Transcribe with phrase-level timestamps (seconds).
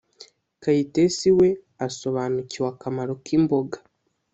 [0.61, 1.49] kayitesi we
[1.85, 3.77] asobanukiwe akamaro k’imboga.